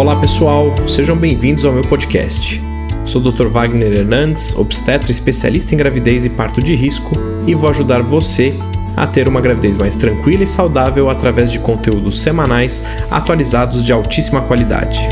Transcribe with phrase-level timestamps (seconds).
[0.00, 2.58] Olá pessoal, sejam bem-vindos ao meu podcast.
[3.04, 3.48] Sou o Dr.
[3.48, 7.10] Wagner Hernandes, obstetra especialista em gravidez e parto de risco,
[7.46, 8.54] e vou ajudar você
[8.96, 14.40] a ter uma gravidez mais tranquila e saudável através de conteúdos semanais atualizados de altíssima
[14.40, 15.06] qualidade.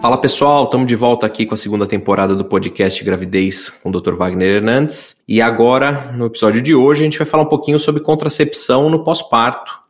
[0.00, 4.00] Fala pessoal, estamos de volta aqui com a segunda temporada do podcast Gravidez com o
[4.00, 4.14] Dr.
[4.14, 5.18] Wagner Hernandes.
[5.28, 9.04] E agora, no episódio de hoje, a gente vai falar um pouquinho sobre contracepção no
[9.04, 9.81] pós-parto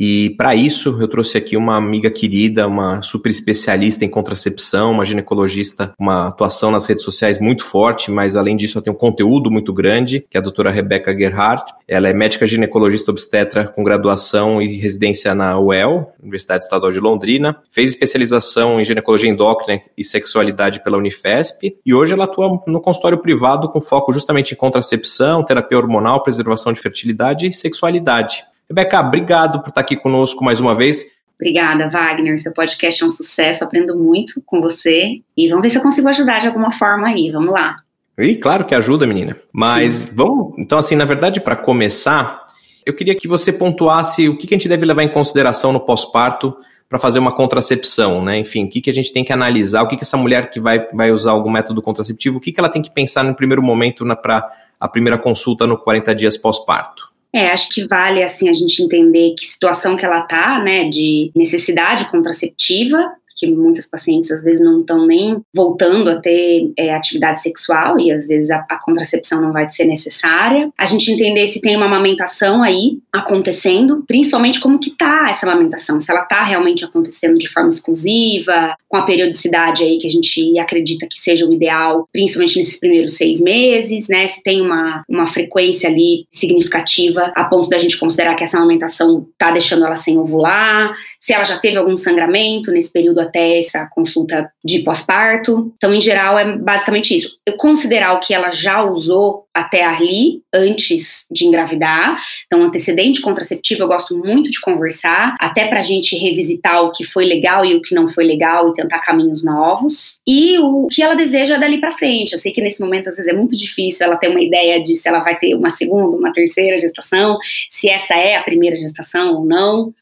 [0.00, 5.04] e para isso, eu trouxe aqui uma amiga querida, uma super especialista em contracepção, uma
[5.04, 9.50] ginecologista, uma atuação nas redes sociais muito forte, mas além disso, ela tem um conteúdo
[9.50, 11.74] muito grande, que é a doutora Rebeca Gerhardt.
[11.88, 17.56] Ela é médica ginecologista obstetra com graduação e residência na UEL, Universidade Estadual de Londrina.
[17.68, 21.76] Fez especialização em ginecologia endócrina e sexualidade pela Unifesp.
[21.84, 26.72] E hoje ela atua no consultório privado com foco justamente em contracepção, terapia hormonal, preservação
[26.72, 28.44] de fertilidade e sexualidade.
[28.68, 31.06] Rebeca, obrigado por estar aqui conosco mais uma vez.
[31.40, 32.36] Obrigada, Wagner.
[32.36, 35.20] Seu podcast é um sucesso, aprendo muito com você.
[35.36, 37.30] E vamos ver se eu consigo ajudar de alguma forma aí.
[37.30, 37.76] Vamos lá.
[38.18, 39.36] E claro que ajuda, menina.
[39.52, 40.10] Mas Sim.
[40.12, 40.54] vamos.
[40.58, 42.48] Então, assim, na verdade, para começar,
[42.84, 45.80] eu queria que você pontuasse o que, que a gente deve levar em consideração no
[45.80, 46.54] pós-parto
[46.88, 48.38] para fazer uma contracepção, né?
[48.38, 50.58] Enfim, o que, que a gente tem que analisar, o que, que essa mulher que
[50.58, 53.62] vai, vai usar algum método contraceptivo, o que, que ela tem que pensar no primeiro
[53.62, 57.17] momento para a primeira consulta no 40 dias pós-parto?
[57.32, 61.30] É, acho que vale assim a gente entender que situação que ela tá, né, de
[61.34, 67.40] necessidade contraceptiva, que muitas pacientes às vezes não estão nem voltando a ter é, atividade
[67.40, 70.70] sexual e às vezes a, a, contracepção não vai ser necessária.
[70.76, 76.00] A gente entender se tem uma amamentação aí acontecendo, principalmente como que tá essa amamentação,
[76.00, 80.58] se ela tá realmente acontecendo de forma exclusiva, com a periodicidade aí que a gente
[80.58, 84.26] acredita que seja o ideal, principalmente nesses primeiros seis meses, né?
[84.26, 89.26] Se tem uma, uma frequência ali significativa a ponto da gente considerar que essa amamentação
[89.36, 93.86] tá deixando ela sem ovular, se ela já teve algum sangramento nesse período até essa
[93.86, 95.72] consulta de pós-parto.
[95.76, 97.30] Então, em geral, é basicamente isso.
[97.46, 102.16] Eu considerar o que ela já usou até ali, antes de engravidar.
[102.46, 107.04] Então, antecedente contraceptivo, eu gosto muito de conversar, até para a gente revisitar o que
[107.04, 110.20] foi legal e o que não foi legal e tentar caminhos novos.
[110.26, 112.32] E o que ela deseja dali para frente.
[112.32, 114.94] Eu sei que nesse momento, às vezes, é muito difícil ela ter uma ideia de
[114.94, 117.36] se ela vai ter uma segunda, uma terceira gestação,
[117.68, 119.92] se essa é a primeira gestação ou não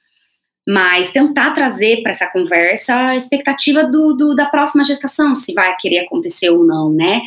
[0.67, 5.75] mas tentar trazer para essa conversa a expectativa do, do, da próxima gestação, se vai
[5.79, 7.23] querer acontecer ou não, né?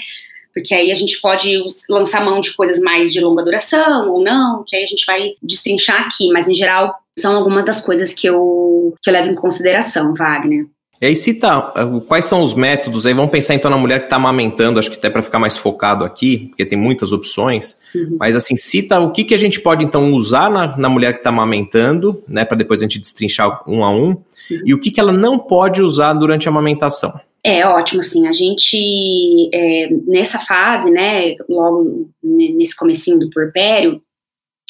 [0.53, 1.57] Porque aí a gente pode
[1.89, 5.35] lançar mão de coisas mais de longa duração ou não, que aí a gente vai
[5.41, 9.35] destrinchar aqui, mas em geral são algumas das coisas que eu, que eu levo em
[9.35, 10.65] consideração, Wagner.
[11.01, 14.05] E aí cita uh, quais são os métodos, aí vamos pensar então na mulher que
[14.07, 18.17] está amamentando, acho que até para ficar mais focado aqui, porque tem muitas opções, uhum.
[18.19, 21.19] mas assim, cita o que, que a gente pode então usar na, na mulher que
[21.19, 24.25] está amamentando, né, para depois a gente destrinchar um a um, uhum.
[24.65, 27.17] e o que, que ela não pode usar durante a amamentação.
[27.41, 34.01] É ótimo, assim, a gente, é, nessa fase, né, logo nesse comecinho do puerpério,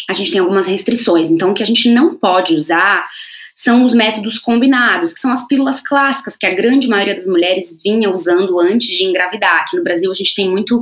[0.07, 3.07] a gente tem algumas restrições, então o que a gente não pode usar
[3.61, 7.77] são os métodos combinados, que são as pílulas clássicas que a grande maioria das mulheres
[7.83, 9.59] vinha usando antes de engravidar.
[9.59, 10.79] Aqui no Brasil a gente tem muito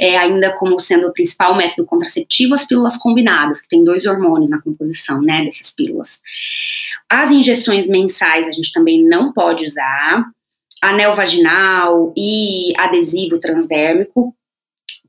[0.00, 4.48] é, ainda como sendo o principal método contraceptivo as pílulas combinadas, que tem dois hormônios
[4.48, 6.22] na composição, né, dessas pílulas.
[7.10, 10.24] As injeções mensais a gente também não pode usar,
[10.80, 14.34] anel vaginal e adesivo transdérmico,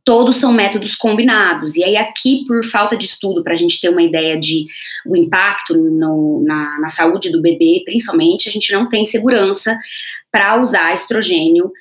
[0.06, 1.76] todos são métodos combinados.
[1.76, 4.66] E aí, aqui, por falta de estudo, para a gente ter uma ideia de
[5.06, 9.78] o impacto no, na, na saúde do bebê, principalmente, a gente não tem segurança
[10.32, 11.72] para usar estrogênio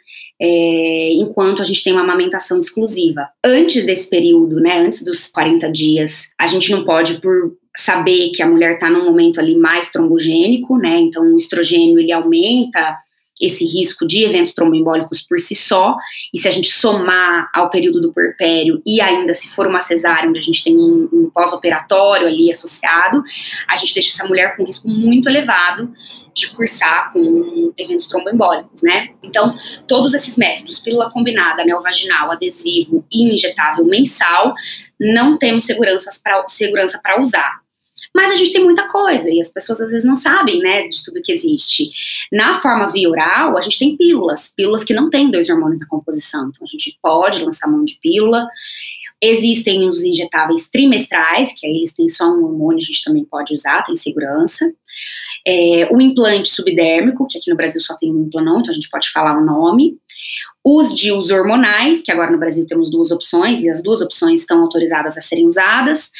[0.40, 3.28] é, enquanto a gente tem uma amamentação exclusiva.
[3.44, 8.42] Antes desse período, né, antes dos 40 dias, a gente não pode, por saber que
[8.42, 12.96] a mulher está num momento ali mais trombogênico, né, então o estrogênio ele aumenta
[13.40, 15.96] esse risco de eventos tromboembólicos por si só,
[16.32, 20.28] e se a gente somar ao período do puerpério e ainda se for uma cesárea,
[20.28, 23.22] onde a gente tem um, um pós-operatório ali associado,
[23.68, 25.92] a gente deixa essa mulher com risco muito elevado
[26.34, 29.10] de cursar com eventos tromboembólicos, né?
[29.22, 29.54] Então,
[29.86, 34.52] todos esses métodos, pílula combinada, neovaginal, adesivo e injetável mensal,
[35.00, 36.10] não temos segurança
[37.00, 37.63] para usar.
[38.14, 41.02] Mas a gente tem muita coisa e as pessoas às vezes não sabem, né, de
[41.04, 41.90] tudo que existe.
[42.30, 45.86] Na forma via oral, a gente tem pílulas, pílulas que não têm dois hormônios na
[45.86, 46.48] composição.
[46.48, 48.46] Então a gente pode lançar mão de pílula.
[49.22, 53.54] Existem os injetáveis trimestrais, que aí eles têm só um hormônio, a gente também pode
[53.54, 54.70] usar, tem segurança.
[55.46, 58.88] É, o implante subdérmico, que aqui no Brasil só tem um implanon, então a gente
[58.90, 59.96] pode falar o nome.
[60.64, 64.60] Os DIUs hormonais, que agora no Brasil temos duas opções, e as duas opções estão
[64.60, 66.10] autorizadas a serem usadas.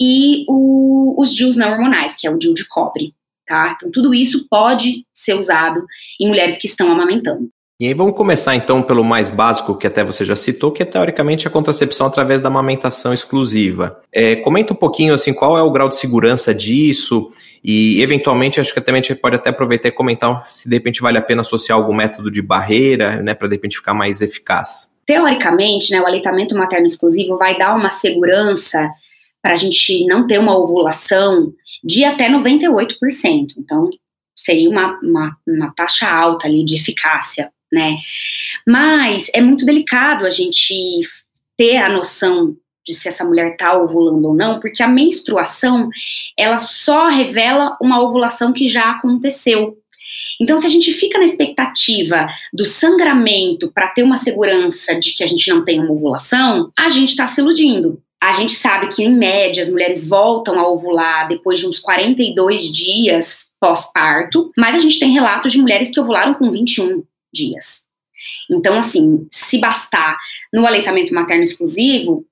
[0.00, 3.14] E o, os DIUs não hormonais, que é o DIU de cobre
[3.50, 3.74] tá?
[3.76, 5.84] Então, tudo isso pode ser usado
[6.20, 7.50] em mulheres que estão amamentando.
[7.80, 10.84] E aí vamos começar então pelo mais básico, que até você já citou, que é
[10.84, 14.02] teoricamente a contracepção através da amamentação exclusiva.
[14.12, 17.32] É, comenta um pouquinho assim, qual é o grau de segurança disso
[17.64, 21.00] e eventualmente acho que também a gente pode até aproveitar e comentar se de repente
[21.00, 24.90] vale a pena associar algum método de barreira, né, para de repente ficar mais eficaz.
[25.06, 28.90] Teoricamente, né, o aleitamento materno exclusivo vai dar uma segurança
[29.40, 31.50] para a gente não ter uma ovulação
[31.82, 32.88] de até 98%.
[33.56, 33.88] Então,
[34.36, 37.96] seria uma, uma, uma taxa alta ali de eficácia né?
[38.66, 41.00] Mas é muito delicado a gente
[41.56, 42.56] ter a noção
[42.86, 45.88] de se essa mulher está ovulando ou não, porque a menstruação
[46.36, 49.76] ela só revela uma ovulação que já aconteceu.
[50.40, 55.22] Então, se a gente fica na expectativa do sangramento para ter uma segurança de que
[55.22, 58.02] a gente não tem uma ovulação, a gente está se iludindo.
[58.22, 62.72] A gente sabe que, em média, as mulheres voltam a ovular depois de uns 42
[62.72, 67.02] dias pós-parto, mas a gente tem relatos de mulheres que ovularam com 21
[67.32, 67.88] dias.
[68.50, 70.18] Então, assim, se bastar
[70.52, 72.26] no aleitamento materno exclusivo,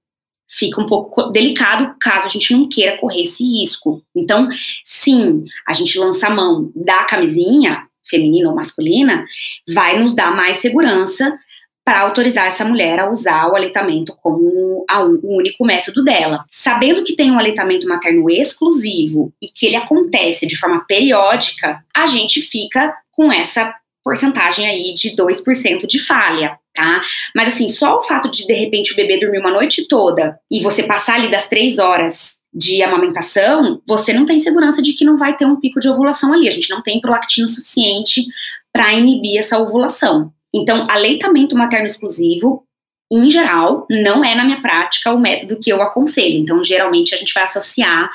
[0.49, 4.03] fica um pouco delicado caso a gente não queira correr esse risco.
[4.15, 4.49] Então,
[4.85, 9.25] sim, a gente lança a mão da camisinha, feminina ou masculina,
[9.69, 11.39] vai nos dar mais segurança
[11.85, 16.45] para autorizar essa mulher a usar o aleitamento como a, o único método dela.
[16.51, 22.07] Sabendo que tem um aleitamento materno exclusivo e que ele acontece de forma periódica, a
[22.07, 23.75] gente fica com essa
[24.05, 27.01] porcentagem aí de 2% de falha, tá?
[27.35, 30.63] Mas assim, só o fato de de repente o bebê dormir uma noite toda e
[30.63, 35.17] você passar ali das três horas de amamentação, você não tem segurança de que não
[35.17, 36.49] vai ter um pico de ovulação ali.
[36.49, 38.25] A gente não tem prolactina suficiente
[38.73, 40.33] para inibir essa ovulação.
[40.55, 42.65] Então, aleitamento materno exclusivo
[43.11, 46.39] em geral, não é na minha prática o método que eu aconselho.
[46.39, 48.11] Então, geralmente, a gente vai associar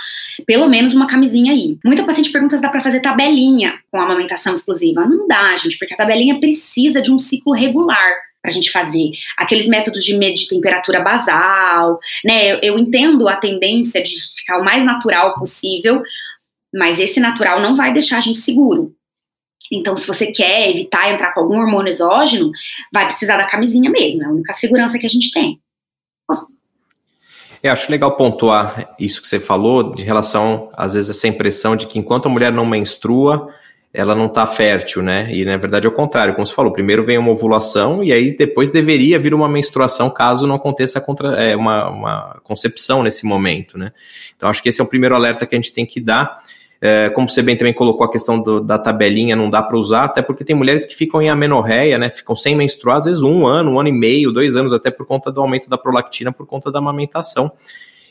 [0.45, 1.77] pelo menos uma camisinha aí.
[1.83, 5.05] Muita paciente pergunta se dá para fazer tabelinha com amamentação exclusiva.
[5.05, 8.11] Não dá, gente, porque a tabelinha precisa de um ciclo regular
[8.41, 9.11] para a gente fazer.
[9.37, 12.51] Aqueles métodos de medir temperatura basal, né?
[12.51, 16.03] Eu, eu entendo a tendência de ficar o mais natural possível,
[16.73, 18.93] mas esse natural não vai deixar a gente seguro.
[19.75, 22.51] Então, se você quer evitar entrar com algum hormônio exógeno,
[22.91, 25.59] vai precisar da camisinha mesmo, é a única segurança que a gente tem.
[27.61, 31.87] Eu acho legal pontuar isso que você falou, de relação, às vezes, essa impressão de
[31.87, 33.47] que enquanto a mulher não menstrua,
[33.93, 35.31] ela não está fértil, né?
[35.31, 38.35] E na verdade é o contrário, como você falou, primeiro vem uma ovulação e aí
[38.35, 43.77] depois deveria vir uma menstruação caso não aconteça contra, é, uma, uma concepção nesse momento,
[43.77, 43.93] né?
[44.35, 46.41] Então acho que esse é o primeiro alerta que a gente tem que dar.
[46.85, 50.03] É, como você bem também colocou a questão do, da tabelinha, não dá para usar,
[50.03, 52.09] até porque tem mulheres que ficam em amenorreia, né?
[52.09, 55.05] Ficam sem menstruar, às vezes um ano, um ano e meio, dois anos, até por
[55.05, 57.53] conta do aumento da prolactina, por conta da amamentação.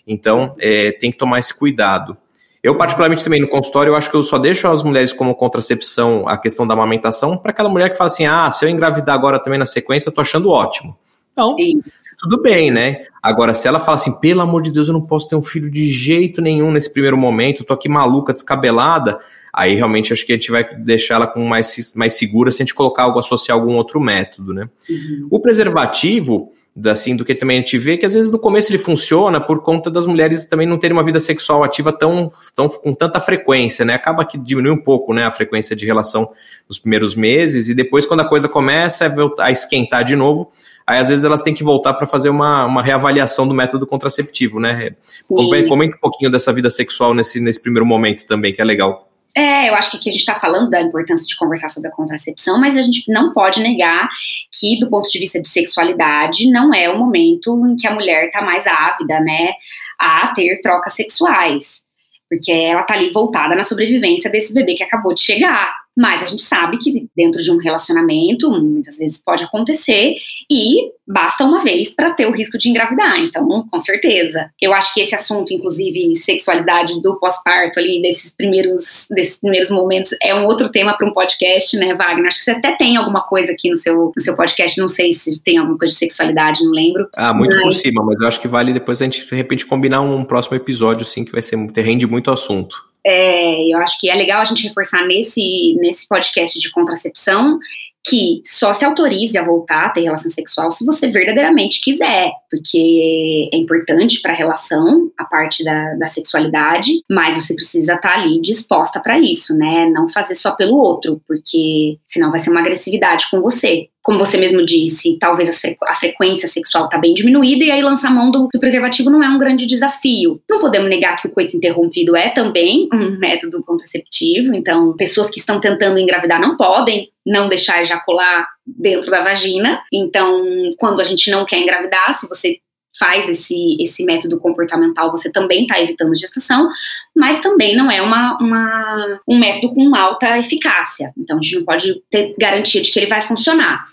[0.06, 2.16] Então, é, tem que tomar esse cuidado.
[2.62, 6.26] Eu, particularmente, também no consultório, eu acho que eu só deixo as mulheres como contracepção
[6.26, 9.38] a questão da amamentação para aquela mulher que fala assim: ah, se eu engravidar agora
[9.38, 10.96] também na sequência, eu tô achando ótimo.
[11.32, 11.90] Então, Isso.
[12.18, 13.06] tudo bem, né?
[13.22, 15.70] Agora, se ela fala assim, pelo amor de Deus, eu não posso ter um filho
[15.70, 19.18] de jeito nenhum nesse primeiro momento, eu tô aqui maluca, descabelada,
[19.52, 22.64] aí realmente acho que a gente vai deixar ela com mais, mais segura se a
[22.64, 24.68] gente colocar algo, associar algum outro método, né?
[24.88, 25.28] Uhum.
[25.30, 26.52] O preservativo,
[26.86, 29.62] assim, do que também a gente vê, que às vezes no começo ele funciona por
[29.62, 33.84] conta das mulheres também não terem uma vida sexual ativa tão, tão com tanta frequência,
[33.84, 33.94] né?
[33.94, 36.30] Acaba que diminui um pouco, né, a frequência de relação
[36.68, 40.50] nos primeiros meses, e depois quando a coisa começa a esquentar de novo,
[40.86, 44.60] aí às vezes elas têm que voltar para fazer uma, uma reavaliação do método contraceptivo,
[44.60, 44.94] né?
[45.28, 49.08] Comenta um pouquinho dessa vida sexual nesse, nesse primeiro momento também, que é legal.
[49.34, 51.92] É, eu acho que aqui a gente está falando da importância de conversar sobre a
[51.92, 54.08] contracepção, mas a gente não pode negar
[54.50, 58.26] que, do ponto de vista de sexualidade, não é o momento em que a mulher
[58.26, 59.54] está mais ávida, né,
[59.98, 61.84] a ter trocas sexuais.
[62.28, 65.81] Porque ela está ali voltada na sobrevivência desse bebê que acabou de chegar.
[65.96, 70.14] Mas a gente sabe que dentro de um relacionamento, muitas vezes pode acontecer
[70.50, 73.20] e basta uma vez para ter o risco de engravidar.
[73.20, 74.50] Então, com certeza.
[74.60, 80.14] Eu acho que esse assunto, inclusive sexualidade do pós-parto ali, desses primeiros, desses primeiros momentos,
[80.22, 82.26] é um outro tema para um podcast, né, Wagner?
[82.26, 85.12] Acho que você até tem alguma coisa aqui no seu, no seu podcast, não sei
[85.12, 87.08] se tem alguma coisa de sexualidade, não lembro.
[87.14, 87.62] Ah, muito mas...
[87.62, 90.56] por cima, mas eu acho que vale depois a gente, de repente, combinar um próximo
[90.56, 92.91] episódio, sim, que vai ser, rende muito assunto.
[93.04, 97.58] É, eu acho que é legal a gente reforçar nesse, nesse podcast de contracepção
[98.04, 103.48] que só se autorize a voltar a ter relação sexual se você verdadeiramente quiser, porque
[103.52, 108.20] é importante para a relação, a parte da, da sexualidade, mas você precisa estar tá
[108.20, 109.88] ali disposta para isso, né?
[109.90, 113.88] Não fazer só pelo outro, porque senão vai ser uma agressividade com você.
[114.02, 117.82] Como você mesmo disse, talvez a, frequ a frequência sexual está bem diminuída, e aí
[117.82, 120.40] lançar mão do, do, preservativo não é um grande desafio.
[120.50, 125.38] Não podemos negar que o coito interrompido é também um método contraceptivo, então pessoas que
[125.38, 129.80] estão tentando engravidar não podem não deixar ejacular dentro da vagina.
[129.92, 130.42] Então,
[130.76, 132.58] quando a gente não quer engravidar, se você
[132.98, 136.68] faz esse, esse método comportamental, você também está evitando gestação,
[137.16, 141.12] mas também não é uma, uma, um método com alta eficácia.
[141.16, 143.84] Então, a gente não pode ter garantia de que ele vai funcionar.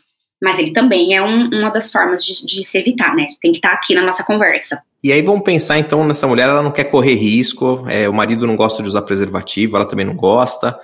[0.42, 3.28] Mas ele também é um, uma das formas de, de, se evitar, né?
[3.42, 4.82] Tem que estar tá aqui na nossa conversa.
[5.04, 8.48] E aí vamos pensar então nessa mulher, ela não quer correr risco, é, o marido
[8.48, 10.78] não gosta de usar preservativo, ela também não gosta,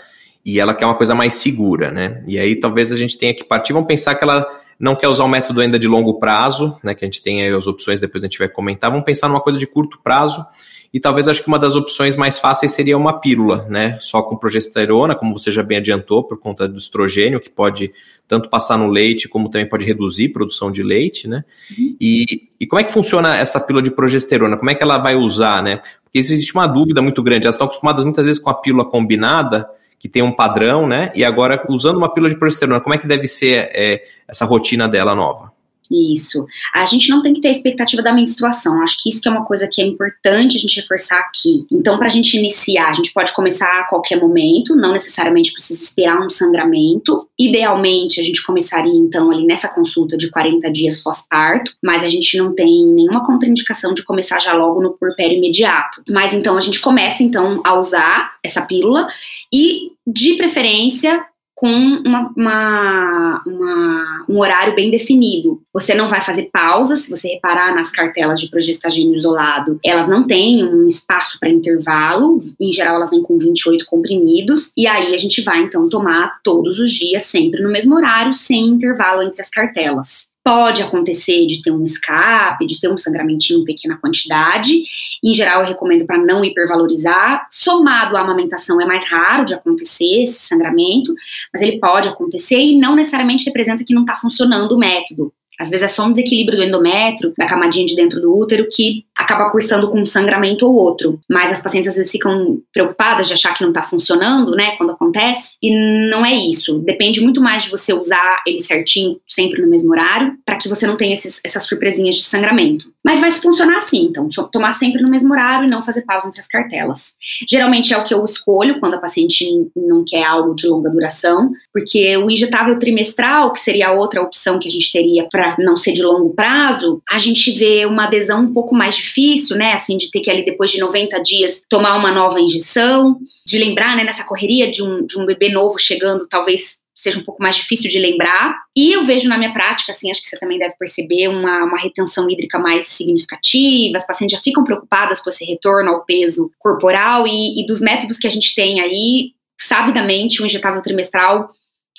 [0.45, 2.23] e ela quer uma coisa mais segura, né?
[2.27, 4.45] E aí talvez a gente tenha que partir, vamos pensar que ela
[4.79, 7.53] não quer usar um método ainda de longo prazo, né, que a gente tem aí
[7.53, 10.45] as opções, depois a gente vai comentar, vamos pensar numa coisa de curto prazo,
[10.93, 14.35] e talvez acho que uma das opções mais fáceis seria uma pílula, né, só com
[14.35, 17.93] progesterona, como você já bem adiantou, por conta do estrogênio, que pode
[18.27, 21.43] tanto passar no leite, como também pode reduzir a produção de leite, né,
[21.77, 21.95] uhum.
[21.99, 25.15] e, e como é que funciona essa pílula de progesterona, como é que ela vai
[25.15, 28.53] usar, né, porque existe uma dúvida muito grande, elas estão acostumadas muitas vezes com a
[28.53, 29.67] pílula combinada,
[29.99, 31.11] que tem um padrão, né?
[31.15, 34.87] E agora, usando uma pílula de progesterona, como é que deve ser é, essa rotina
[34.87, 35.54] dela nova?
[35.91, 36.45] Isso.
[36.73, 38.81] A gente não tem que ter a expectativa da menstruação.
[38.81, 41.65] Acho que isso que é uma coisa que é importante a gente reforçar aqui.
[41.71, 45.83] Então, para a gente iniciar, a gente pode começar a qualquer momento, não necessariamente precisa
[45.83, 47.27] esperar um sangramento.
[47.37, 52.37] Idealmente, a gente começaria, então, ali nessa consulta de 40 dias pós-parto, mas a gente
[52.37, 56.01] não tem nenhuma contraindicação de começar já logo no puerpério imediato.
[56.09, 59.07] Mas então, a gente começa, então, a usar essa pílula
[59.53, 61.25] e, de preferência,
[61.55, 65.61] com uma, uma, uma, um horário bem definido.
[65.73, 70.27] Você não vai fazer pausa, se você reparar nas cartelas de progestagênio isolado, elas não
[70.27, 75.17] têm um espaço para intervalo, em geral elas vêm com 28 comprimidos, e aí a
[75.17, 79.49] gente vai então tomar todos os dias, sempre no mesmo horário, sem intervalo entre as
[79.49, 80.34] cartelas.
[80.47, 84.83] Pode acontecer de ter um escape, de ter um sangramentinho em pequena quantidade.
[85.23, 87.47] Em geral, eu recomendo para não hipervalorizar.
[87.49, 91.15] Somado à amamentação, é mais raro de acontecer esse sangramento,
[91.51, 95.33] mas ele pode acontecer e não necessariamente representa que não está funcionando o método.
[95.59, 99.05] Às vezes é só um desequilíbrio do endométrio, da camadinha de dentro do útero, que
[99.15, 101.19] acaba cursando com um sangramento ou outro.
[101.29, 104.91] Mas as pacientes às vezes ficam preocupadas de achar que não está funcionando, né, quando
[104.91, 105.73] acontece, e
[106.09, 106.79] não é isso.
[106.79, 110.85] Depende muito mais de você usar ele certinho, sempre no mesmo horário, para que você
[110.85, 112.93] não tenha esses, essas surpresinhas de sangramento.
[113.03, 116.41] Mas vai funcionar assim, então, tomar sempre no mesmo horário e não fazer pausa entre
[116.41, 117.15] as cartelas.
[117.47, 119.45] Geralmente é o que eu escolho quando a paciente
[119.75, 124.59] não quer algo de longa duração, porque o injetável trimestral, que seria a outra opção
[124.59, 128.05] que a gente teria para para não ser de longo prazo, a gente vê uma
[128.05, 129.73] adesão um pouco mais difícil, né?
[129.73, 133.95] Assim, de ter que ali depois de 90 dias tomar uma nova injeção, de lembrar,
[133.95, 137.57] né, nessa correria de um, de um bebê novo chegando, talvez seja um pouco mais
[137.57, 138.55] difícil de lembrar.
[138.75, 141.77] E eu vejo na minha prática, assim, acho que você também deve perceber uma, uma
[141.77, 147.27] retenção hídrica mais significativa, as pacientes já ficam preocupadas com esse retorno ao peso corporal
[147.27, 151.47] e, e dos métodos que a gente tem aí, sabidamente, o injetável trimestral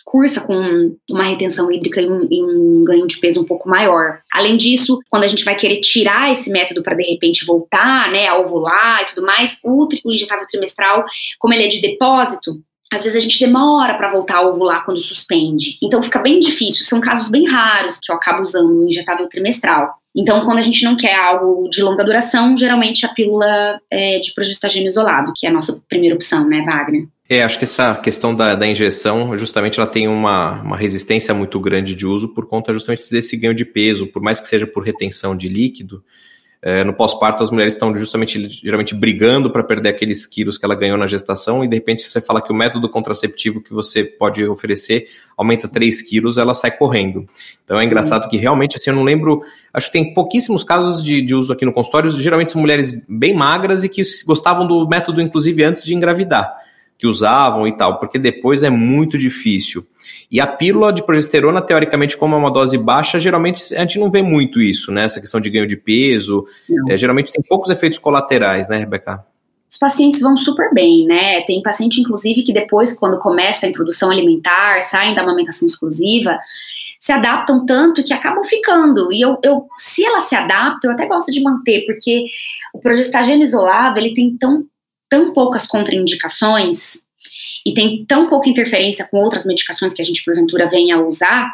[0.07, 4.21] cursa com uma retenção hídrica e um, e um, ganho de peso um pouco maior.
[4.33, 8.29] Além disso, quando a gente vai querer tirar esse método para de repente voltar, né,
[8.29, 11.05] a ovular e tudo mais, o, o injetável trimestral,
[11.41, 12.53] como ele é de depósito,
[12.93, 15.77] às vezes a gente demora para voltar a ovular quando suspende.
[15.83, 16.85] Então fica bem difícil.
[16.85, 19.93] São casos bem raros que eu acabo usando o injetável trimestral.
[20.15, 24.33] Então, quando a gente não quer algo de longa duração, geralmente a pílula é de
[24.33, 27.07] progestagênio isolado, que é a nossa primeira opção, né, Wagner?
[27.29, 31.59] É, acho que essa questão da, da injeção, justamente ela tem uma, uma resistência muito
[31.59, 34.85] grande de uso por conta justamente desse ganho de peso, por mais que seja por
[34.85, 36.05] retenção de líquido,
[36.63, 40.75] é, no pós-parto as mulheres estão justamente, geralmente, brigando para perder aqueles quilos que ela
[40.75, 41.65] ganhou na gestação.
[41.65, 45.07] E de repente você fala que o método contraceptivo que você pode oferecer
[45.37, 47.27] aumenta 3 quilos, ela sai correndo.
[47.65, 49.43] Então é engraçado que realmente, assim, eu não lembro,
[49.73, 53.35] acho que tem pouquíssimos casos de, de uso aqui no consultório, geralmente são mulheres bem
[53.35, 56.66] magras e que gostavam do método, inclusive, antes de engravidar
[56.99, 59.87] que usavam e tal, porque depois é muito difícil.
[60.31, 64.11] E a pílula de progesterona, teoricamente, como é uma dose baixa, geralmente a gente não
[64.11, 65.05] vê muito isso, né?
[65.05, 66.47] Essa questão de ganho de peso.
[66.89, 69.25] É, geralmente tem poucos efeitos colaterais, né, Rebeca?
[69.71, 71.43] Os pacientes vão super bem, né?
[71.43, 76.39] Tem paciente, inclusive, que depois, quando começa a introdução alimentar, saem da amamentação exclusiva,
[76.99, 79.13] se adaptam tanto que acabam ficando.
[79.13, 82.25] E eu, eu, se ela se adapta, eu até gosto de manter, porque
[82.73, 84.65] o progestagênio isolado, ele tem tão
[85.09, 87.07] tão poucas contraindicações
[87.65, 91.53] e tem tão pouca interferência com outras medicações que a gente porventura venha a usar,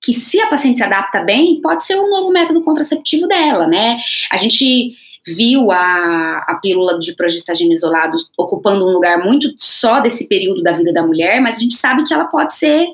[0.00, 3.98] que se a paciente se adapta bem, pode ser um novo método contraceptivo dela, né?
[4.30, 4.94] A gente
[5.26, 10.72] viu a, a pílula de progestagênio isolado ocupando um lugar muito só desse período da
[10.72, 12.86] vida da mulher, mas a gente sabe que ela pode ser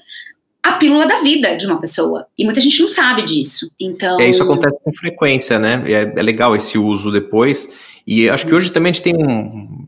[0.63, 2.27] a pílula da vida de uma pessoa.
[2.39, 3.71] E muita gente não sabe disso.
[3.79, 4.19] Então.
[4.21, 5.83] É, isso acontece com frequência, né?
[5.87, 7.69] É, é legal esse uso depois.
[8.07, 9.87] E acho que hoje também a gente tem um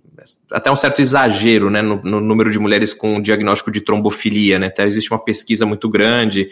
[0.50, 4.68] até um certo exagero né, no, no, número de mulheres com diagnóstico de trombofilia, né?
[4.68, 6.50] Até existe uma pesquisa muito grande,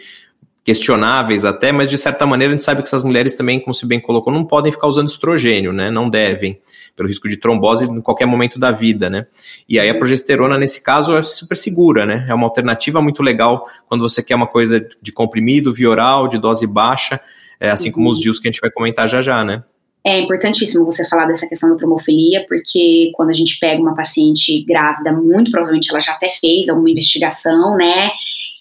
[0.63, 3.85] questionáveis até, mas de certa maneira a gente sabe que essas mulheres também, como se
[3.85, 5.91] bem colocou, não podem ficar usando estrogênio, né?
[5.91, 6.59] Não devem,
[6.95, 9.27] pelo risco de trombose em qualquer momento da vida, né?
[9.67, 12.25] E aí a progesterona, nesse caso, é super segura, né?
[12.29, 16.37] É uma alternativa muito legal quando você quer uma coisa de comprimido, via oral, de
[16.37, 17.19] dose baixa,
[17.59, 17.95] é, assim uhum.
[17.95, 19.63] como os DIUs que a gente vai comentar já já, né?
[20.05, 24.61] É importantíssimo você falar dessa questão da tromofilia, porque quando a gente pega uma paciente
[24.65, 28.11] grávida, muito provavelmente ela já até fez alguma investigação, né?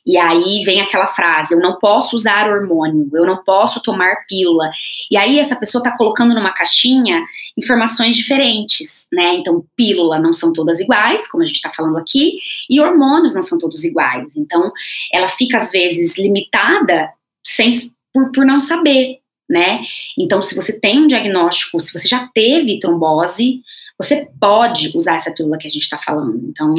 [0.05, 4.71] E aí vem aquela frase: eu não posso usar hormônio, eu não posso tomar pílula.
[5.11, 7.25] E aí essa pessoa está colocando numa caixinha
[7.57, 9.35] informações diferentes, né?
[9.35, 13.43] Então, pílula não são todas iguais, como a gente está falando aqui, e hormônios não
[13.43, 14.37] são todos iguais.
[14.37, 14.73] Então,
[15.13, 17.11] ela fica às vezes limitada
[17.45, 17.71] sem,
[18.13, 19.22] por, por não saber,
[19.52, 19.82] né?
[20.18, 23.61] Então, se você tem um diagnóstico, se você já teve trombose,
[24.00, 26.40] você pode usar essa pílula que a gente está falando.
[26.49, 26.75] Então,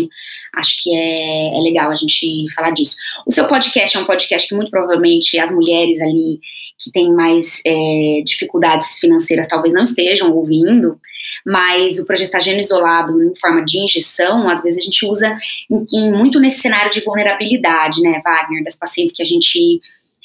[0.55, 2.95] acho que é, é, legal a gente falar disso.
[3.25, 6.39] O seu podcast é um podcast que muito provavelmente as mulheres ali
[6.79, 10.99] que têm mais é, dificuldades financeiras talvez não estejam ouvindo,
[11.45, 15.37] mas o progestageno isolado em forma de injeção, às vezes a gente usa
[15.69, 19.79] em, em, muito nesse cenário de vulnerabilidade, né, Wagner, das pacientes que a gente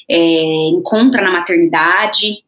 [0.09, 2.43] é, encontra na maternidade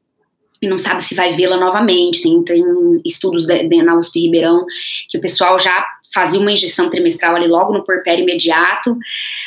[0.62, 2.22] e não sabe se vai vê-la novamente.
[2.22, 2.64] Tem, tem
[3.04, 4.64] estudos de, de, na USP Ribeirão
[5.08, 8.96] que o pessoal já fazia uma injeção trimestral ali logo no porpério imediato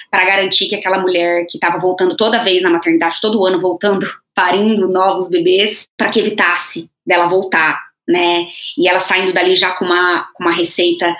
[0.09, 4.07] para garantir que aquela mulher que estava voltando toda vez na maternidade, todo ano voltando,
[4.33, 8.47] parindo novos bebês, para que evitasse dela voltar, né?
[8.77, 11.13] E ela saindo dali já com uma, com uma receita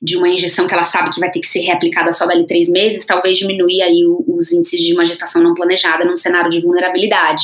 [0.00, 2.68] de uma injeção que ela sabe que vai ter que ser reaplicada só dali três
[2.68, 7.42] meses, talvez diminuir aí os índices de uma gestação não planejada num cenário de vulnerabilidade.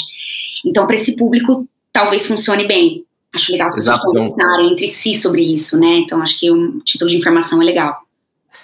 [0.65, 3.05] Então, para esse público, talvez funcione bem.
[3.35, 5.99] Acho legal as pessoas conversarem entre si sobre isso, né?
[5.99, 8.05] Então, acho que um título de informação é legal.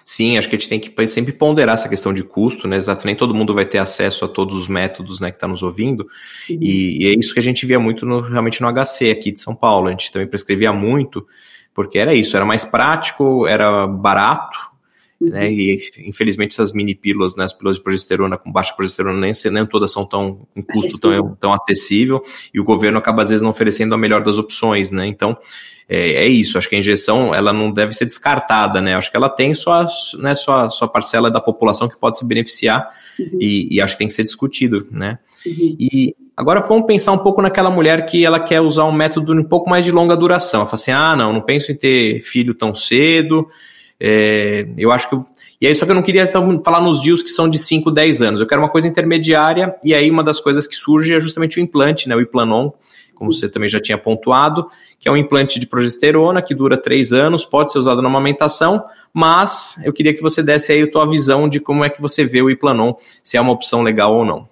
[0.04, 2.76] Sim, acho que a gente tem que sempre ponderar essa questão de custo, né?
[2.76, 5.62] Exato, nem todo mundo vai ter acesso a todos os métodos, né, que está nos
[5.62, 6.04] ouvindo.
[6.48, 9.40] E, e, é isso que a gente via muito no, realmente no HC aqui de
[9.40, 9.86] São Paulo.
[9.86, 11.24] A gente também prescrevia muito,
[11.74, 14.58] porque era isso, era mais prático, era barato,
[15.20, 15.46] né?
[15.46, 15.50] Uhum.
[15.50, 19.66] E infelizmente essas mini pílulas, né, as pílulas de progesterona com baixa progesterona, nem, nem
[19.66, 23.50] todas são tão com custo tão, tão acessível, e o governo acaba às vezes não
[23.50, 25.06] oferecendo a melhor das opções, né?
[25.06, 25.36] Então,
[25.86, 28.94] é, é, isso, acho que a injeção ela não deve ser descartada, né?
[28.94, 29.86] Acho que ela tem sua,
[30.18, 33.38] né, sua, sua parcela da população que pode se beneficiar uhum.
[33.40, 35.18] e, e, acho que tem que ser discutido, né?
[35.46, 35.76] Uhum.
[35.78, 39.44] E agora vamos pensar um pouco naquela mulher que ela quer usar um método um
[39.44, 40.60] pouco mais de longa duração.
[40.60, 43.48] Ela fala assim: ah, não, não penso em ter filho tão cedo,
[43.98, 45.16] é, eu acho que.
[45.60, 47.90] E aí, só que eu não queria então, falar nos dias que são de 5,
[47.90, 48.40] 10 anos.
[48.40, 51.60] Eu quero uma coisa intermediária, e aí uma das coisas que surge é justamente o
[51.60, 52.16] implante, né?
[52.16, 52.70] O Iplanon,
[53.14, 54.66] como você também já tinha pontuado,
[54.98, 58.82] que é um implante de progesterona que dura 3 anos, pode ser usado na amamentação,
[59.12, 62.24] mas eu queria que você desse aí a tua visão de como é que você
[62.24, 64.48] vê o Iplanon, se é uma opção legal ou não.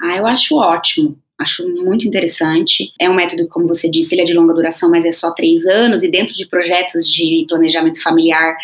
[0.00, 1.18] Ah, eu acho ótimo.
[1.38, 2.92] Acho muito interessante.
[3.00, 5.64] É um método, como você disse, ele é de longa duração, mas é só três
[5.66, 8.56] anos, e dentro de projetos de planejamento familiar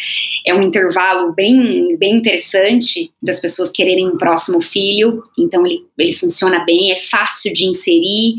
[0.44, 5.22] é um intervalo bem, bem interessante das pessoas quererem um próximo filho.
[5.38, 8.34] Então, ele, ele funciona bem, é fácil de inserir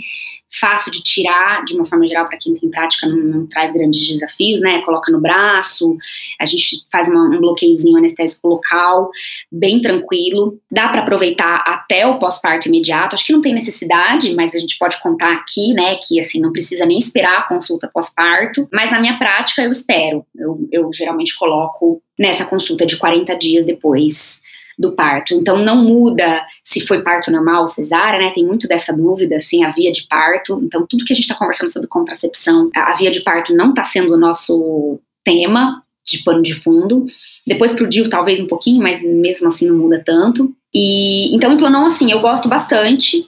[0.60, 4.08] fácil de tirar, de uma forma geral, para quem tem prática, não, não, traz grandes
[4.08, 4.82] desafios, né?
[4.82, 5.96] Coloca no braço,
[6.40, 9.10] a gente faz uma, um bloqueiozinho anestésico local,
[9.52, 10.60] bem tranquilo.
[10.72, 13.16] Dá para aproveitar até o pós-parto imediato.
[13.16, 15.98] Acho que não tem necessidade, mas a gente pode contar aqui, né?
[16.08, 18.68] Que assim, não precisa nem esperar a consulta pós-parto.
[18.72, 20.26] Mas na minha prática, eu espero.
[20.36, 24.42] Eu, eu geralmente coloco nessa consulta de 40 dias depois
[24.78, 25.34] do parto.
[25.34, 28.32] Então não muda se foi parto normal ou cesárea, né?
[28.34, 30.62] Tem muito dessa dúvida, assim, a via de parto.
[30.64, 33.84] Então tudo que a gente está conversando sobre contracepção, a via de parto não está
[33.84, 37.06] sendo o nosso tema de pano de fundo.
[37.48, 40.54] Depois pro DIU talvez um pouquinho, mas mesmo assim não muda tanto.
[40.74, 43.28] E então o Planon, assim, eu gosto bastante.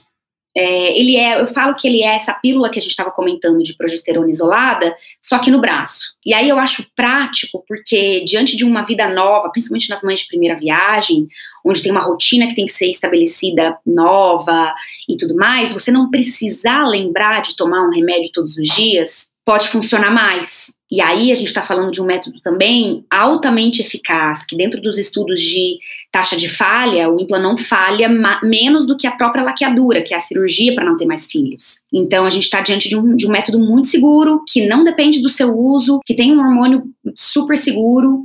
[0.56, 3.62] É, ele é, eu falo que ele é essa pílula que a gente estava comentando
[3.62, 6.14] de progesterona isolada, só que no braço.
[6.24, 10.26] E aí eu acho prático, porque diante de uma vida nova, principalmente nas mães de
[10.26, 11.26] primeira viagem,
[11.64, 14.74] onde tem uma rotina que tem que ser estabelecida nova
[15.08, 19.68] e tudo mais, você não precisar lembrar de tomar um remédio todos os dias, pode
[19.68, 20.70] funcionar mais.
[20.92, 24.98] E aí a gente está falando de um método também altamente eficaz, que dentro dos
[24.98, 25.78] estudos de
[26.12, 28.10] taxa de falha, o implante não falha
[28.42, 31.76] menos do que a própria laqueadura, que é a cirurgia para não ter mais filhos.
[31.90, 35.22] Então a gente está diante de um, de um método muito seguro, que não depende
[35.22, 36.84] do seu uso, que tem um hormônio
[37.16, 38.24] super seguro.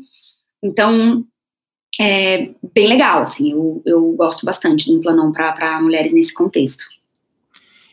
[0.62, 1.24] Então
[2.02, 6.84] é bem legal, assim, eu, eu gosto bastante do Implanon para mulheres nesse contexto.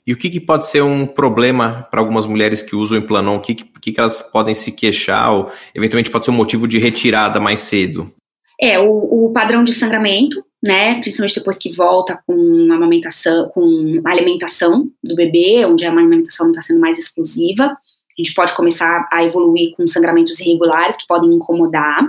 [0.07, 3.37] E o que, que pode ser um problema para algumas mulheres que usam o Implanon?
[3.37, 6.79] O que, que, que, elas podem se queixar ou eventualmente pode ser um motivo de
[6.79, 8.13] retirada mais cedo?
[8.61, 12.35] É, o, o padrão de sangramento, né, principalmente depois que volta com
[12.71, 17.65] amamentação, com alimentação do bebê, onde a alimentação não está sendo mais exclusiva.
[17.65, 22.07] A gente pode começar a evoluir com sangramentos irregulares que podem incomodar.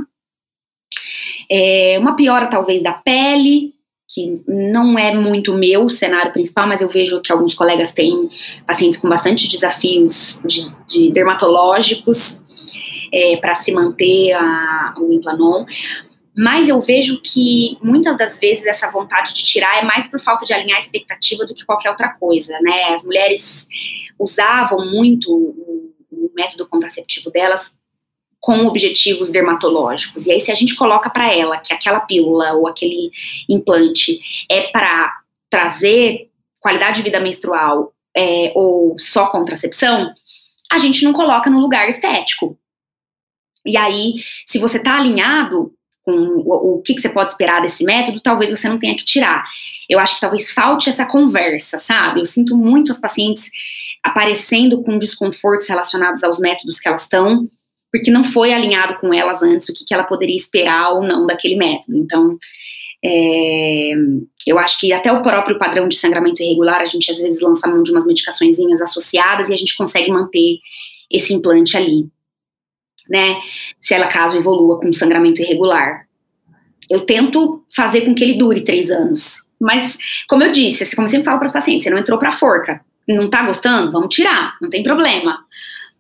[1.50, 3.74] É, uma piora talvez da pele,
[4.14, 8.30] que não é muito meu cenário principal, mas eu vejo que alguns colegas têm
[8.68, 12.44] pacientes com bastante desafios de, de dermatológicos
[13.14, 15.66] é, para se manter a, o implanon.
[16.36, 20.46] Mas eu vejo que muitas das vezes essa vontade de tirar é mais por falta
[20.46, 22.94] de alinhar a expectativa do que qualquer outra coisa, né?
[22.94, 23.68] As mulheres
[24.20, 27.78] usavam muito o, o método contraceptivo delas
[28.42, 30.26] com objetivos dermatológicos.
[30.26, 33.12] E aí, se a gente coloca para ela que aquela pílula ou aquele
[33.48, 35.14] implante é para
[35.50, 36.28] trazer
[36.60, 40.12] qualidade de vida menstrual é, ou só contracepção,
[40.72, 42.58] a gente não coloca no lugar estético.
[43.64, 44.16] E aí,
[44.48, 45.72] se você está alinhado
[46.04, 49.06] com o, o que, que, você pode esperar desse método, talvez você não tenha que
[49.06, 49.44] tirar.
[49.88, 52.22] Eu acho que talvez falte essa conversa, sabe?
[52.22, 53.52] Eu sinto muito as pacientes
[54.04, 57.48] aparecendo com desconfortos relacionados aos métodos que elas estão
[57.92, 61.28] porque não foi alinhado com elas antes o que, que ela poderia esperar ou não
[61.28, 61.98] daquele método.
[61.98, 62.38] Então,
[63.04, 63.94] é,
[64.48, 67.68] eu acho que até o próprio padrão de sangramento irregular, a gente às vezes lança
[67.68, 70.60] mão de umas medicações associadas e a gente consegue manter
[71.12, 72.08] esse implante ali,
[73.10, 73.40] né?
[73.80, 76.06] Se ela caso evolua com sangramento irregular.
[76.90, 79.42] Eu tento fazer com que ele dure três anos.
[79.60, 82.30] Mas, como eu disse, como eu sempre falo para os pacientes, você não entrou para
[82.30, 83.92] a forca, não tá gostando?
[83.92, 85.40] Vamos tirar, não tem problema.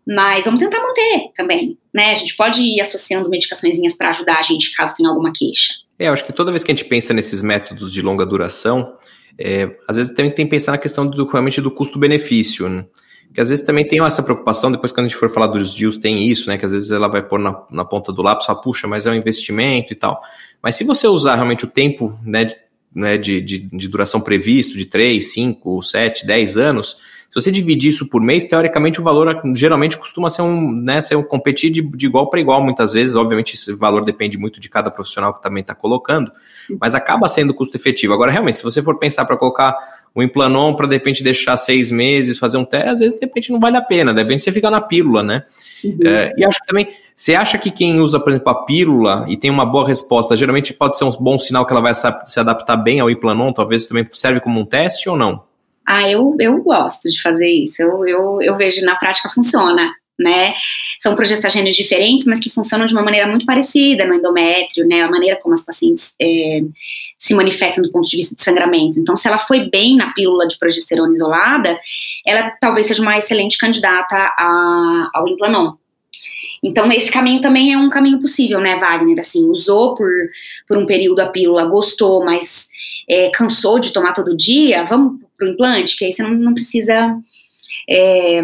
[0.08, 2.12] Mas vamos tentar manter também, né?
[2.12, 5.74] A gente pode ir associando medicações para ajudar a gente caso tenha alguma queixa.
[6.00, 8.96] É, eu acho que toda vez que a gente pensa nesses métodos de longa duração,
[9.38, 12.86] é, às vezes também tem que pensar na questão do, realmente do custo-benefício, né?
[13.38, 16.28] Às vezes também tem essa preocupação, depois quando a gente for falar dos deals, tem
[16.28, 16.58] isso, né?
[16.58, 19.12] Que às vezes ela vai pôr na, na ponta do lápis, fala, puxa, mas é
[19.12, 20.22] um investimento e tal.
[20.62, 22.54] Mas se você usar realmente o tempo, né,
[22.94, 26.98] né de, de, de duração previsto, de 3, 5, 7, 10 anos,
[27.32, 31.16] se você dividir isso por mês, teoricamente o valor geralmente costuma ser um, né, ser
[31.16, 33.16] um competir de, de igual para igual muitas vezes.
[33.16, 36.30] Obviamente esse valor depende muito de cada profissional que também está colocando,
[36.78, 38.14] mas acaba sendo custo efetivo.
[38.14, 39.78] Agora, realmente, se você for pensar para colocar
[40.14, 43.50] o Implanon para de repente deixar seis meses, fazer um teste, às vezes de repente
[43.50, 45.46] não vale a pena, de repente você fica na pílula, né?
[45.86, 46.00] Uhum.
[46.06, 49.38] É, e acho que também, você acha que quem usa, por exemplo, a pílula e
[49.38, 52.76] tem uma boa resposta, geralmente pode ser um bom sinal que ela vai se adaptar
[52.76, 55.50] bem ao Implanon, talvez também serve como um teste ou não?
[55.94, 57.82] Ah, eu, eu gosto de fazer isso.
[57.82, 59.94] Eu, eu, eu vejo na prática funciona.
[60.18, 60.54] Né?
[61.00, 65.02] São progestagênios diferentes, mas que funcionam de uma maneira muito parecida no endométrio, né?
[65.02, 66.62] A maneira como as pacientes é,
[67.18, 69.00] se manifestam do ponto de vista de sangramento.
[69.00, 71.76] Então, se ela foi bem na pílula de progesterona isolada,
[72.24, 75.74] ela talvez seja uma excelente candidata a, ao implanon.
[76.64, 79.20] Então, esse caminho também é um caminho possível, né, Wagner?
[79.20, 80.12] Assim, usou por,
[80.68, 82.70] por um período a pílula, gostou, mas
[83.10, 86.54] é, cansou de tomar todo dia, vamos para o implante, que aí você não, não
[86.54, 87.18] precisa
[87.90, 88.42] é,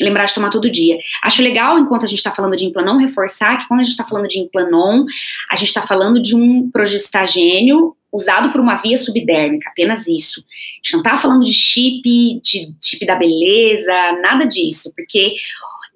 [0.00, 0.98] lembrar de tomar todo dia.
[1.22, 4.04] Acho legal, enquanto a gente está falando de implanon, reforçar que quando a gente está
[4.04, 5.04] falando de implanon,
[5.50, 10.40] a gente está falando de um progestagênio usado por uma via subdérmica, apenas isso.
[10.40, 12.02] A gente não está falando de chip,
[12.42, 15.34] de chip da beleza, nada disso, porque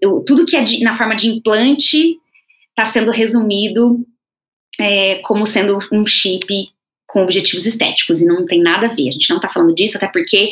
[0.01, 2.19] eu, tudo que é de, na forma de implante
[2.71, 4.07] está sendo resumido
[4.79, 6.71] é, como sendo um chip
[7.17, 9.09] com objetivos estéticos e não tem nada a ver.
[9.09, 10.51] A gente não está falando disso, até porque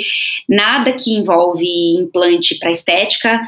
[0.48, 1.66] nada que envolve
[1.98, 3.38] implante para estética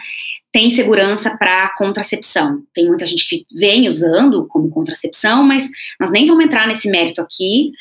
[0.52, 2.62] tem segurança para contracepção.
[2.74, 5.66] Tem muita gente que vem usando como contracepção, mas
[5.98, 7.72] nós nem vamos entrar nesse mérito aqui,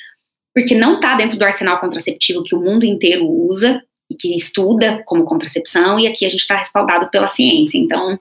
[0.53, 5.03] porque não está dentro do arsenal contraceptivo que o mundo inteiro usa e que estuda
[5.05, 7.77] como contracepção, e aqui a gente está respaldado pela ciência.
[7.77, 8.17] Então,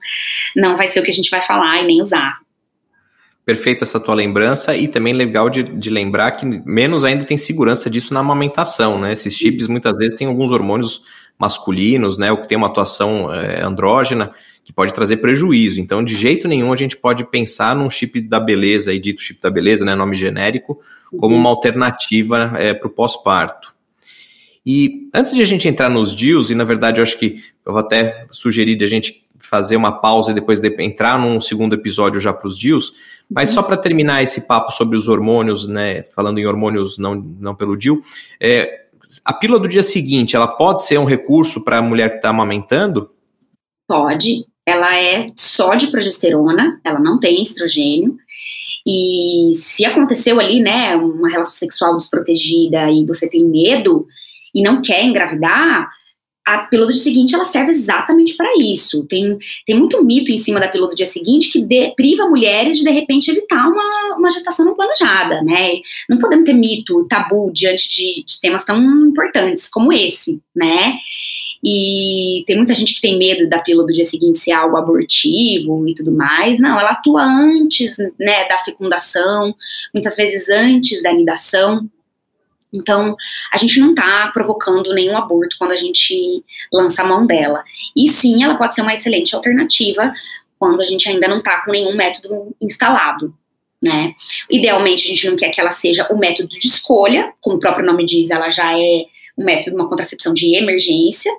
[0.53, 2.44] não vai ser o que a gente vai falar e nem usar.
[3.45, 7.89] Perfeita essa tua lembrança e também legal de, de, lembrar que menos ainda tem segurança
[7.89, 9.11] disso na amamentação, né?
[9.11, 11.03] Esses chips muitas vezes têm alguns hormônios
[11.37, 12.31] masculinos, né?
[12.31, 14.31] Ou que tem uma atuação é, andrógena
[14.63, 15.79] que pode trazer prejuízo.
[15.79, 19.39] Então, de jeito nenhum a gente pode pensar num chip da beleza, aí dito chip
[19.39, 19.93] da beleza, né?
[19.93, 20.81] Nome genérico,
[21.15, 23.75] como uma alternativa é, para o pós-parto.
[24.65, 27.71] E antes de a gente entrar nos DIUs, e na verdade eu acho que eu
[27.71, 31.75] vou até sugerir de a gente fazer uma pausa e depois de entrar num segundo
[31.75, 32.93] episódio já para os DIUs,
[33.29, 37.55] mas só para terminar esse papo sobre os hormônios, né, falando em hormônios não, não
[37.55, 38.03] pelo DIU,
[38.39, 38.85] é,
[39.23, 42.29] a pílula do dia seguinte, ela pode ser um recurso para a mulher que está
[42.29, 43.09] amamentando?
[43.87, 48.17] Pode, ela é só de progesterona, ela não tem estrogênio.
[48.85, 54.05] E se aconteceu ali, né, uma relação sexual desprotegida e você tem medo
[54.53, 55.89] e não quer engravidar,
[56.45, 59.03] a pílula do dia seguinte ela serve exatamente para isso.
[59.05, 62.77] Tem, tem muito mito em cima da pílula do dia seguinte que de, priva mulheres
[62.77, 65.73] de de repente evitar uma, uma gestação não planejada, né?
[66.07, 70.97] Não podemos ter mito, tabu diante de, de temas tão importantes como esse, né?
[71.63, 75.87] E tem muita gente que tem medo da pílula do dia seguinte ser algo abortivo
[75.87, 76.59] e tudo mais.
[76.59, 79.55] Não, ela atua antes, né, da fecundação,
[79.91, 81.89] muitas vezes antes da anidação.
[82.75, 83.15] Então,
[83.51, 87.63] a gente não está provocando nenhum aborto quando a gente lança a mão dela.
[87.95, 90.13] E sim, ela pode ser uma excelente alternativa
[90.59, 93.33] quando a gente ainda não está com nenhum método instalado.
[93.81, 94.13] Né?
[94.49, 97.85] Idealmente, a gente não quer que ela seja o método de escolha, como o próprio
[97.85, 99.05] nome diz, ela já é
[99.37, 101.31] um método, uma contracepção de emergência.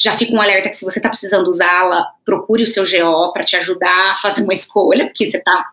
[0.00, 3.44] Já fica um alerta que se você está precisando usá-la, procure o seu GO para
[3.44, 5.66] te ajudar a fazer uma escolha, porque você está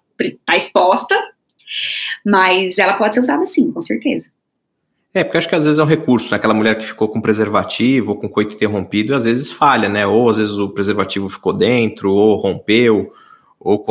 [0.45, 1.15] tá exposta.
[2.25, 4.31] Mas ela pode ser usada sim, com certeza.
[5.17, 6.37] É, porque acho que às vezes é um recurso, né?
[6.37, 10.05] Aquela mulher que ficou com preservativo ou com coito interrompido, às vezes falha, né?
[10.05, 13.11] Ou às vezes o preservativo ficou dentro, ou rompeu,
[13.59, 13.83] ou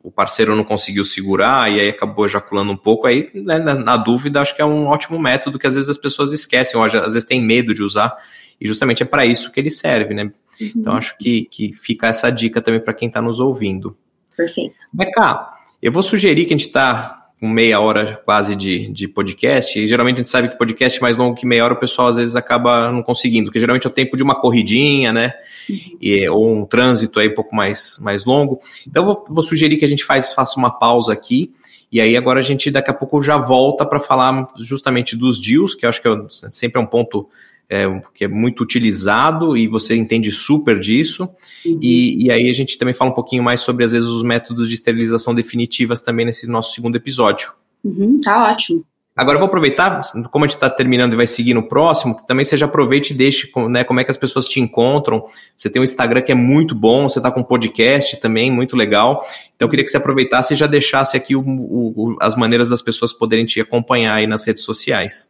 [0.00, 3.08] o parceiro não conseguiu segurar e aí acabou ejaculando um pouco.
[3.08, 5.98] Aí, né, na, na, dúvida, acho que é um ótimo método que às vezes as
[5.98, 8.16] pessoas esquecem, ou às vezes tem medo de usar,
[8.60, 10.22] e justamente é para isso que ele serve, né?
[10.60, 10.72] Uhum.
[10.76, 13.96] Então acho que, que fica essa dica também para quem está nos ouvindo.
[14.36, 14.76] Perfeito.
[14.92, 15.48] Beca,
[15.82, 19.86] eu vou sugerir que a gente está com meia hora quase de, de podcast, e
[19.86, 22.36] geralmente a gente sabe que podcast mais longo que meia hora o pessoal às vezes
[22.36, 25.32] acaba não conseguindo, porque geralmente é o tempo de uma corridinha, né?
[25.68, 25.96] Uhum.
[26.02, 28.60] E, ou um trânsito aí um pouco mais, mais longo.
[28.86, 31.50] Então vou, vou sugerir que a gente faz, faça uma pausa aqui,
[31.90, 35.74] e aí agora a gente daqui a pouco já volta para falar justamente dos deals,
[35.74, 36.16] que eu acho que é,
[36.50, 37.26] sempre é um ponto
[37.70, 41.28] é, que é muito utilizado e você entende super disso.
[41.64, 41.78] Uhum.
[41.80, 44.68] E, e, aí a gente também fala um pouquinho mais sobre, às vezes, os métodos
[44.68, 47.52] de esterilização definitivas também nesse nosso segundo episódio.
[47.84, 48.84] Uhum, tá ótimo.
[49.16, 52.26] Agora eu vou aproveitar, como a gente está terminando e vai seguir no próximo, que
[52.26, 55.26] também seja aproveite e deixe né, como é que as pessoas te encontram.
[55.56, 58.76] Você tem um Instagram que é muito bom, você está com um podcast também, muito
[58.76, 59.26] legal.
[59.54, 62.80] Então eu queria que você aproveitasse e já deixasse aqui o, o, as maneiras das
[62.80, 65.28] pessoas poderem te acompanhar aí nas redes sociais.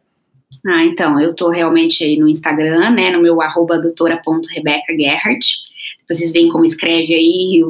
[0.65, 5.71] Ah, então, eu tô realmente aí no Instagram, né, no meu arroba doutora.rebecagerhardt.
[6.07, 7.63] Vocês veem como escreve aí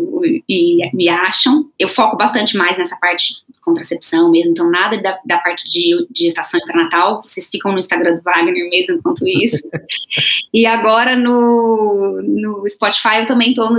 [0.47, 1.69] e, e me acham.
[1.79, 6.23] Eu foco bastante mais nessa parte contracepção mesmo, então nada da, da parte de, de
[6.23, 9.69] gestação e pré-natal, vocês ficam no Instagram do Wagner mesmo enquanto isso.
[10.53, 13.69] e agora no, no Spotify eu também estou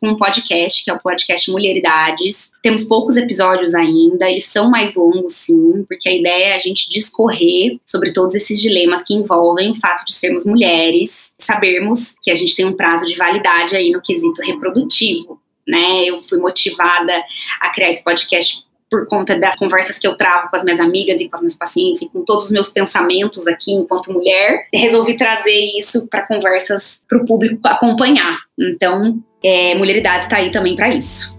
[0.00, 2.52] com um podcast, que é o podcast Mulheridades.
[2.62, 6.88] Temos poucos episódios ainda, eles são mais longos sim, porque a ideia é a gente
[6.88, 12.34] discorrer sobre todos esses dilemas que envolvem o fato de sermos mulheres, sabermos que a
[12.34, 15.40] gente tem um prazo de validade aí no quesito reprodutivo.
[15.66, 17.24] Né, eu fui motivada
[17.58, 18.63] a criar esse podcast
[18.94, 21.56] por conta das conversas que eu travo com as minhas amigas e com as minhas
[21.56, 27.04] pacientes e com todos os meus pensamentos aqui enquanto mulher, resolvi trazer isso para conversas
[27.08, 28.38] para o público acompanhar.
[28.56, 31.36] Então, é, Mulheridade está aí também para isso.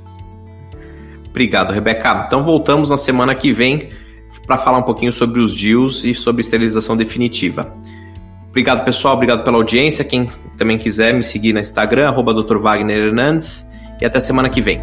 [1.30, 2.26] Obrigado, Rebeca.
[2.28, 3.88] Então voltamos na semana que vem
[4.46, 7.74] para falar um pouquinho sobre os DIUs e sobre esterilização definitiva.
[8.50, 9.16] Obrigado, pessoal.
[9.16, 10.04] Obrigado pela audiência.
[10.04, 12.58] Quem também quiser me seguir no Instagram, arroba Dr.
[12.58, 13.66] Wagner Hernandes.
[14.02, 14.82] E até semana que vem.